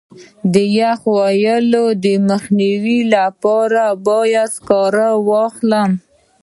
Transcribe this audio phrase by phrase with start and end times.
[0.53, 1.85] د یخ وهلو
[2.29, 5.91] مخنیوي لپاره باید سکاره واخلم.